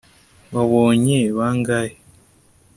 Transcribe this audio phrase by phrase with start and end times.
[0.55, 1.95] wabonye bangahe